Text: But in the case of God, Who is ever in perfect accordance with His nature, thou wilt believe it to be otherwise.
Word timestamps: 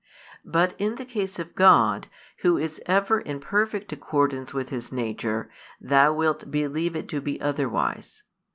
But 0.43 0.73
in 0.79 0.95
the 0.95 1.05
case 1.05 1.37
of 1.37 1.53
God, 1.53 2.07
Who 2.37 2.57
is 2.57 2.81
ever 2.87 3.19
in 3.19 3.39
perfect 3.39 3.91
accordance 3.93 4.51
with 4.51 4.69
His 4.69 4.91
nature, 4.91 5.51
thou 5.79 6.11
wilt 6.11 6.49
believe 6.49 6.95
it 6.95 7.07
to 7.09 7.21
be 7.21 7.39
otherwise. 7.39 8.23